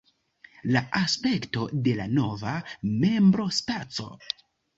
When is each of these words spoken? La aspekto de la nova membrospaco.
La 0.75 0.79
aspekto 0.99 1.65
de 1.89 1.93
la 1.99 2.07
nova 2.15 2.55
membrospaco. 3.05 4.09